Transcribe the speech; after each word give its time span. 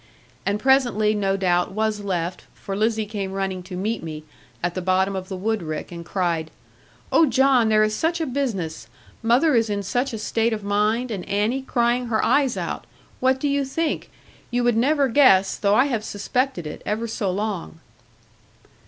And 0.47 0.59
presently 0.59 1.13
no 1.13 1.37
doubt 1.37 1.73
was 1.73 1.99
left: 2.03 2.45
for 2.55 2.75
Lizzie 2.75 3.05
came 3.05 3.33
running 3.33 3.61
to 3.61 3.77
meet 3.77 4.01
me, 4.01 4.23
at 4.63 4.73
the 4.73 4.81
bottom 4.81 5.15
of 5.15 5.29
the 5.29 5.37
woodrick, 5.37 5.91
and 5.91 6.03
cried, 6.03 6.49
'Oh, 7.11 7.27
John, 7.27 7.69
there 7.69 7.83
is 7.83 7.93
such 7.95 8.19
a 8.19 8.25
business. 8.25 8.87
Mother 9.21 9.53
is 9.53 9.69
in 9.69 9.83
such 9.83 10.11
a 10.11 10.17
state 10.17 10.53
of 10.53 10.63
mind, 10.63 11.11
and 11.11 11.23
Annie 11.29 11.61
crying 11.61 12.07
her 12.07 12.25
eyes 12.25 12.57
out. 12.57 12.85
What 13.19 13.39
do 13.39 13.47
you 13.47 13.63
think? 13.63 14.09
You 14.49 14.63
would 14.63 14.75
never 14.75 15.07
guess, 15.07 15.55
though 15.55 15.75
I 15.75 15.85
have 15.85 16.03
suspected 16.03 16.65
it, 16.65 16.81
ever 16.83 17.05
so 17.07 17.29
long.' 17.29 17.79